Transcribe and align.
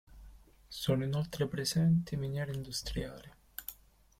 Sono 0.67 1.03
inoltre 1.03 1.45
presenti 1.47 2.15
miniere 2.17 2.53
industriali. 2.55 3.31